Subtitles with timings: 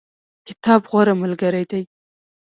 [0.47, 1.81] کتاب غوره ملګری دی